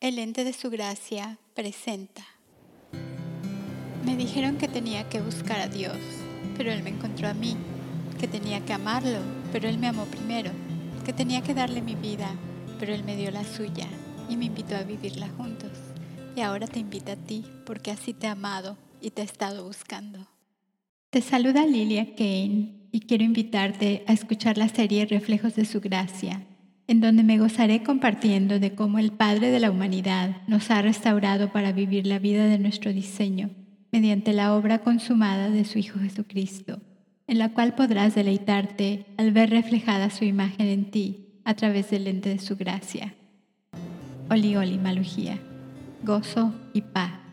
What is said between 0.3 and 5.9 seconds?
de su gracia presenta. Me dijeron que tenía que buscar a